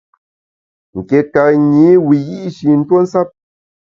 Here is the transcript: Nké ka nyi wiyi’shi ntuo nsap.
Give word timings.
Nké 0.97 1.19
ka 1.33 1.43
nyi 1.69 1.87
wiyi’shi 2.07 2.67
ntuo 2.79 2.99
nsap. 3.03 3.29